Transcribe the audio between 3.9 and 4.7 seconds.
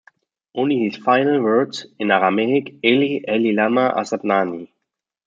asabthani?